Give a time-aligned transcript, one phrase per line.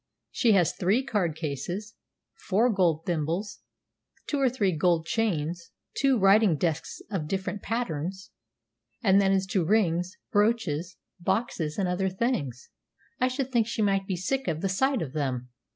[0.31, 1.93] She has three card cases,
[2.33, 3.59] four gold thimbles,
[4.25, 8.31] two or three gold chains, two writing desks of different patterns;
[9.03, 12.71] and then as to rings, brooches, boxes, and all other things,
[13.19, 15.49] I should think she might be sick of the sight of them.